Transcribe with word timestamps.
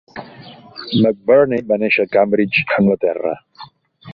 McBurney 1.01 1.67
va 1.73 1.79
néixer 1.83 2.07
a 2.07 2.11
Cambridge, 2.17 2.65
Anglaterra. 2.81 3.37